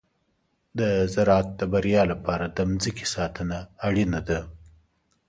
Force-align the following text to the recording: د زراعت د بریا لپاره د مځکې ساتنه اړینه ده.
د 0.79 0.81
زراعت 1.13 1.47
د 1.59 1.61
بریا 1.73 2.01
لپاره 2.11 2.45
د 2.57 2.57
مځکې 2.71 3.05
ساتنه 3.15 3.57
اړینه 3.87 4.19
ده. 4.27 4.39